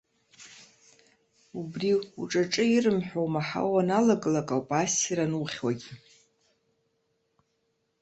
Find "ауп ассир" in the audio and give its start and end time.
4.55-5.17